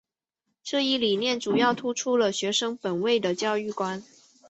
[0.63, 4.03] 这一理念主要突出了学生本位的教育观。